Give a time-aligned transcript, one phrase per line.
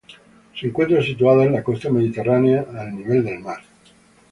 [0.55, 3.59] Se encuentra situada en la costa mediterránea, al nivel del mar.